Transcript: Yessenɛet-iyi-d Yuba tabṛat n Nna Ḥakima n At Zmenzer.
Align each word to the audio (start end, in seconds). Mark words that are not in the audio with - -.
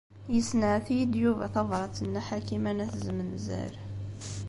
Yessenɛet-iyi-d 0.33 1.13
Yuba 1.23 1.45
tabṛat 1.53 1.97
n 2.01 2.05
Nna 2.07 2.21
Ḥakima 2.27 2.71
n 2.73 2.83
At 2.85 2.93
Zmenzer. 3.05 3.73